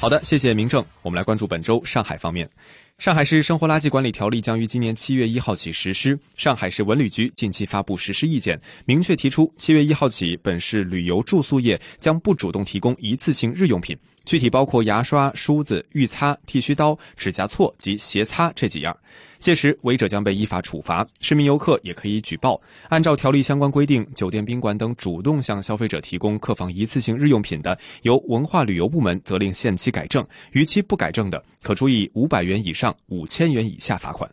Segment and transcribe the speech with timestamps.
[0.00, 0.82] 好的，谢谢明正。
[1.02, 2.48] 我们来关注本周上海方面。
[2.96, 6.18] 上海市生活垃圾管理条例将于今年七月一号起实施。
[6.38, 13.94] 上海市文旅局近期发布实施意见，明确提出，七月一号起，本市旅游住宿业将不主动提供一次性日用品，
[14.24, 18.96] 具体包括牙刷、梳子、浴擦、剃须刀、指甲锉及鞋擦这几样。
[19.40, 21.04] 届时，违者将被依法处罚。
[21.20, 22.60] 市民游客也可以举报。
[22.90, 34.30] 按照条例相关规定，酒店、宾馆等主动向消费者提供客房一次性日用品的，由文化旅游部门责令限期改正；逾期不改正的，可处以五百元以上五千元以下罚款。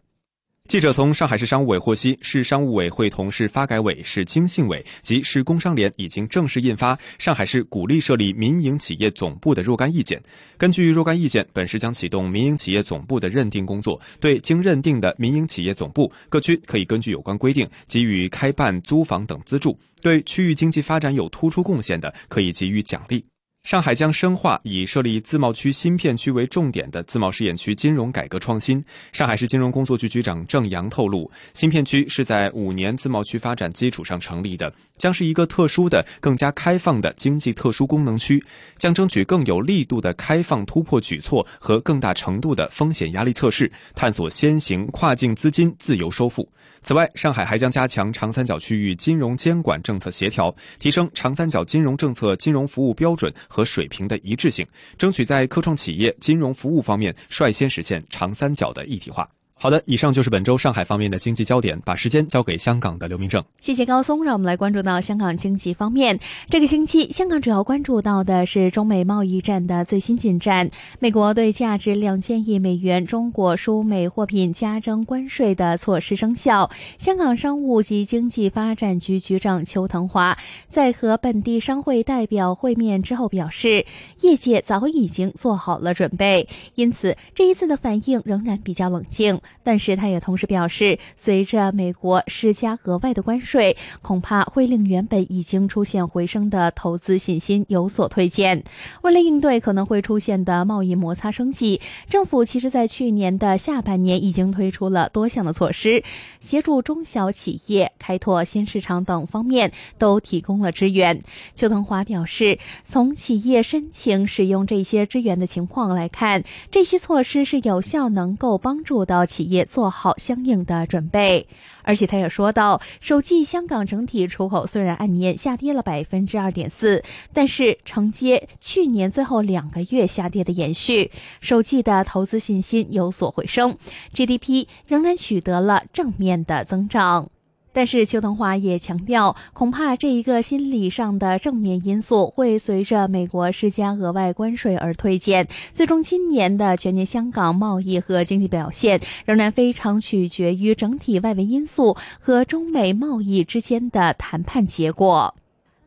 [0.68, 10.22] 记者从上海市商务委获悉，市商务委会同市发改委、市经信委及市工商联已经正式印发上海市鼓励设立民营企业总部的若干意见。
[10.58, 23.24] 根据若干意见，本市将启动民营企业总部的认定工作，对经认定的民营企业总部，各区可以根据有关规定给予开办、租房等资助；对区域经济发展有突出贡献的，可以给予奖励。
[23.68, 28.82] 上海将深化以设立自贸区新片区为重点的自贸试验区金融改革创新。
[29.12, 38.42] 上海市金融工作局局长郑阳透露，新片区是在五年自贸区发展基础上成立的，将是一个特殊的、更加开放的经济特殊功能区，
[38.78, 46.48] 将争取更有力度的开放突破举措和更大程度的风险压力测试，探索先行跨境资金自由收复。
[46.88, 54.66] 此外，上海还将加强长三角区域金融监管政策协调，提升长三角金融政策金融服务标准和水平的一致性，
[54.98, 59.28] 争取在科创企业金融服务方面率先实现长三角的一体化。
[59.60, 63.44] 好的，以上就是本周上海方面的经济焦点，把时间交给香港的刘明正。
[63.60, 66.20] 谢谢高松，让我们来关注到香港经济方面。
[66.48, 70.70] 这个星期，香港主要关注到的是中美贸易战的最新进展。
[71.00, 76.70] 美国对价值两千亿美元中国输美货品加征关税的措施生效。
[77.00, 80.38] 香港商务及经济发展局局长邱腾华
[80.70, 83.84] 在和本地商会代表会面之后表示，
[84.22, 89.42] 业界早已经做好了准备，因此这一次的反应仍然比较冷静。
[89.64, 98.64] 但是他也同时表示，随着美国施加额外的关税，恐怕会令原本已经出现回升的投资信心有所退减。
[99.02, 106.02] 为了应对可能会出现的贸易摩擦升级，政府其实在去年的下半年已经推出了多项的措施，
[106.40, 111.22] 协助中小企业开拓新市场等方面都提供了支援。
[111.56, 119.26] 邱腾华表示，从企业申请使用这些支援的情况来看，这些措施是有效，能够帮助到。
[119.38, 121.46] 企业做好相应的准备，
[121.84, 127.04] 而且他也说到，首季香港整体出口虽然按年下跌了百分之二点四，
[127.34, 133.78] 但是承接去年最后两个月下跌的延续，首季的投资信心有所回升
[134.12, 137.30] ，GDP 仍然取得了正面的增长。
[137.78, 145.48] 但是邱腾华也强调，恐怕这一个心理上的正面因素会随着美国施加额外关税而退减。
[145.74, 155.36] 最终，今年的全年香港贸易和经济表现仍然非常取决于整体外围因素和中美贸易之间的谈判结果。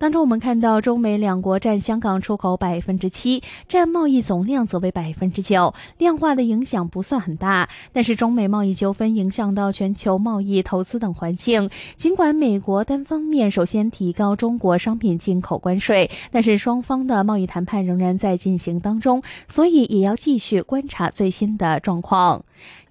[0.00, 7.68] 当中，我们看到中美两国占香港出口百分之七，占贸易总量则为百分之九，量化的影响不算很大。
[7.92, 11.68] 但是，中美贸易纠纷影响到全球贸易、投资等环境。
[11.98, 22.42] 尽管美国单方面首先提高中国商品进口关税，但是双方的贸易谈判仍然在进行当中，所以也要继续观察最新的状况。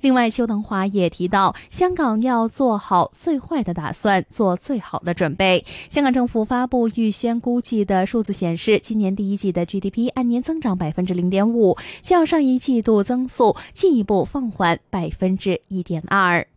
[0.01, 5.65] 另外，邱腾华也提到，香港要做好最坏的打算，做最好的准备。
[5.89, 16.47] 香港政府发布预先估计的数字显示，今年第一季的 GDP 按年增长百分之零点五，较上一季度增速进一步放缓百分之一点二。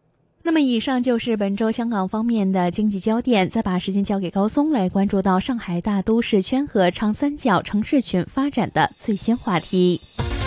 [0.44, 3.48] 那么，以上就是本周香港方面的经济焦点。
[3.48, 10.00] 再把时间交给高松，来关注到上海大都市圈和长三角城市群发展的最新话题。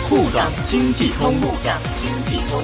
[0.08, 2.62] 沪港经济通，沪港经济通。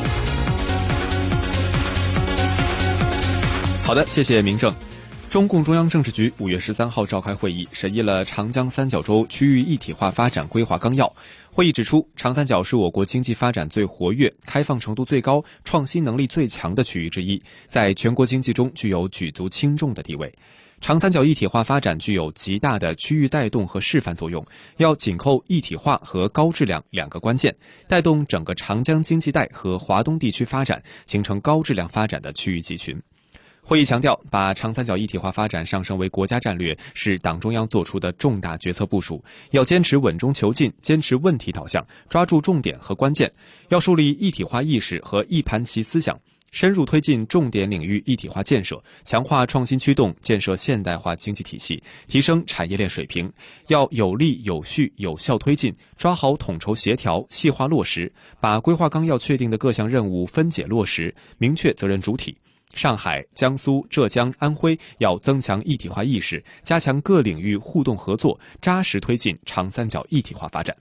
[3.85, 4.73] 好的，谢谢明正。
[5.29, 11.13] 中共中央政治局五月十三号召开会议，审议了长江三角洲区域一体化发展规划纲要。
[11.51, 20.33] 会议指出，长三角是我国经济发展最活跃、开放程度最高、创新能力最强的区域之一，在全国经济中具有举足轻重的地位。
[20.83, 24.45] 长三角一体化发展具有极大的区域带动和示范作用，
[24.79, 27.55] 要紧扣一体化和高质量两个关键，
[27.87, 33.01] 带动整个长江经济带和华东地区发展，形成高质量发展的区域集群。
[33.65, 43.33] 会议强调，把长三角一体化发展上升为国家战略是党中央作出的重大决策部署，要坚持稳中求进，坚持问题导向，抓住重点和关键，
[43.69, 46.19] 要树立一体化意识和一盘棋思想，
[46.53, 53.33] 深入推进重点领域一体化建设，强化创新驱动，建设现代化经济体系，提升产业链水平。
[53.69, 62.37] 要有力、有序、有效推进，抓好统筹协调、细化落实，把规划纲要确定的各项任务分解落实，明确责任主体。
[62.75, 70.77] 上海、江苏、浙江、安徽要增强一体化意识，加强各领域互动合作，扎实推进长三角一体化发展。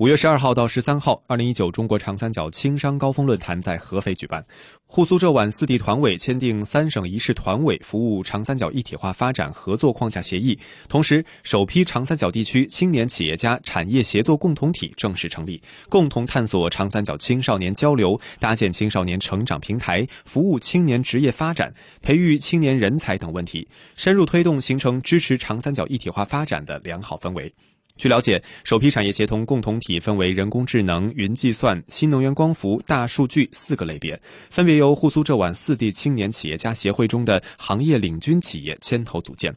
[0.00, 4.42] 五月十二号到十三号，二零一九中国长三角轻商高峰论坛在合肥举办。
[4.86, 10.58] 沪苏浙皖四地团委签订三省一市团委服务长三角一体化发展合作框架协议，
[10.88, 15.60] 同时首批长三角地区青年企业家产业协作共同体正式成立，
[15.90, 21.70] 共同探索长三角青少年交流，搭建青少年成长平台，服务青年职业发展，
[22.00, 27.52] 培育青年人才等问题，深入推动形成支持长三角一体化发展的良好氛围。
[27.96, 39.54] 据了解，首批产业协同共同体分为人工智能、云计算、新能源光伏、大数据四个类别，分别由沪苏浙皖四地青年企业家协会中的行业领军企业牵头组建。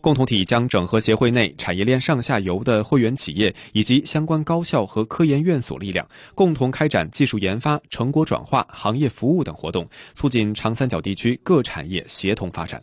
[0.00, 12.82] 共同体将整合协会内产业链上下游的会员企业以及相关高校和科研院所力量，共同开展技术研发、成果转化、行业服务等活动，促进长三角地区各产业协同发展。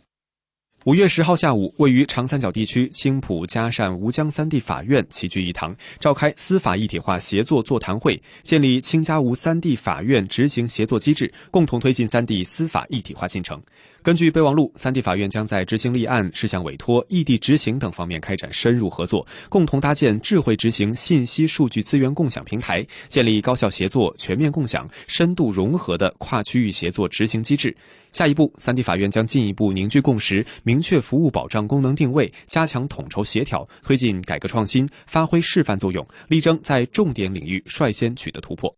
[0.86, 13.60] 五月十号下午，位于长三角地区青浦、嘉善、吴江三地法院齐聚一堂，召开司法一体化协作座谈会，建立青嘉吴三地法院执行协作机制，共同推进三地司法一体化进程。
[14.00, 27.76] 根据备忘录，三地法院将在执行立案、事项委托、异地执行等方面开展深入合作，共同搭建智慧执行信息数据资源共享平台，建立高效协作、全面共享、深度融合的跨区域协作执行机制。
[28.16, 38.74] 下一步，三地法院将进一步凝聚共识，明确服务保障功能定位，加强统筹协调，推进改革创新，发挥示范作用，力争在重点领域率先取得突破。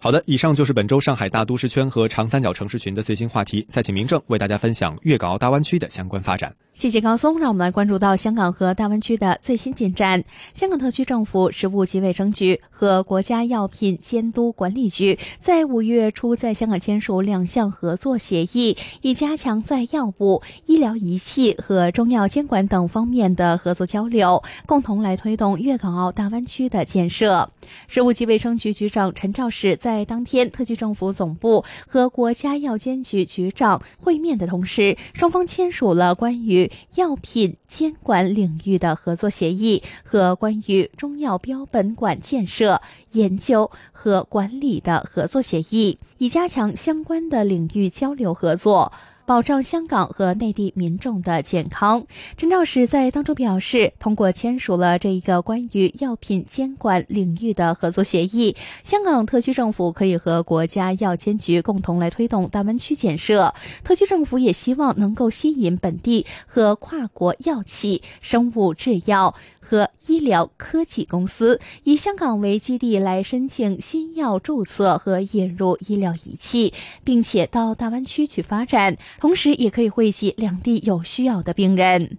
[0.00, 3.66] 好的，以上就是本周上海大都市圈和长三角城市群的最新话题。
[3.68, 6.54] 再请明正为大家分享粤港澳大湾区的相关发展。
[6.72, 10.22] 谢谢高松，让我们来关注到香港和大湾区的最新进展。
[10.54, 27.50] 香港特区政府食物及卫生局和国家药品监督管理局在五月初在香港签署两项合作协议，以加强在药物、医疗仪器和中药监管等方面的合作交流，共同来推动粤港澳大湾区的建设。
[27.88, 36.70] 食物及卫生局局长陈肇始在在当天，特区政府总部和国家药监局局长会面的同时，双方签署了关于。
[36.96, 42.82] 药品监管领域的合作协议和关于中药标本馆建设、
[43.12, 48.92] 研究和管理的合作协议，以加强相关的领域交流合作。
[49.28, 52.06] 保障香港和内地民众的健康。
[52.38, 63.52] 陈肇始在当中表示，通过签署了这一个关于药品监管领域的合作协议，香港特区政府可以和国家药监局共同来推动大湾区建设。
[63.84, 69.34] 特区政府也希望能够吸引本地和跨国药企、生物制药。
[69.60, 76.72] 和医疗科技公司以香港为基地来申请新药注册和引入医疗仪器，
[77.04, 82.18] 并且到大湾区去发展，同时也可以惠及两地有需要的病人。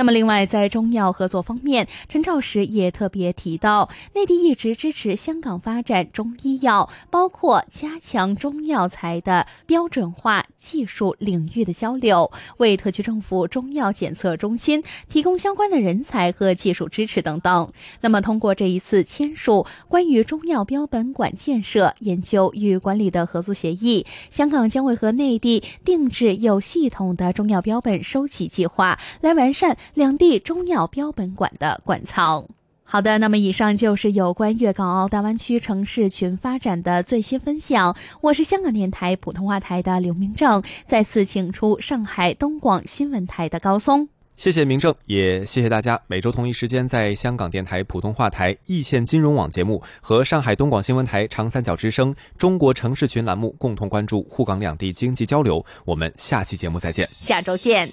[0.00, 17.70] 那么，另外在中药合作方面，陈肇始也特别提到，内地一直支持香港发展中医药，包括加强中药材的标准化技术领域的交流，为特区政府中药检测中心提供相关的人才和技术支持等等。
[18.00, 29.76] 那么，通过这一次签署关于中药标本馆建设、研究与管理的合作协议，香港将会和内地定制有系统的中药标本收集计划，来完善。
[29.94, 32.44] 两地中药标本馆的馆藏。
[32.82, 37.96] 好的，那么以上就是有关粤港澳大湾区城市群发展的最新分享。
[38.20, 44.08] 我是香港电台普通话台的刘明正，再次请出上海东广新闻台的高松。
[44.40, 46.00] 谢谢明正，也谢谢大家。
[46.06, 55.62] 每周同一时间，在香港电台普通话台易线金融网节目和上海东广新闻台长三角之声中国城市群栏目共同关注沪港两地经济交流。
[55.84, 57.86] 我们下期节目再见，下周见。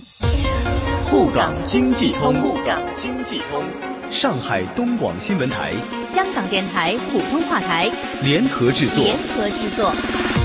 [1.04, 3.62] 沪港经济通，沪港经济通，
[4.10, 5.74] 上海东广新闻台、
[6.16, 7.92] 香港电台普通话台
[8.24, 10.37] 联合制作，联合制作。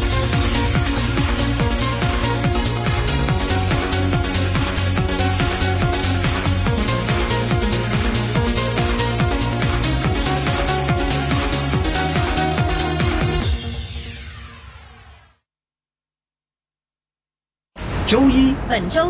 [18.13, 19.01] 周一本周。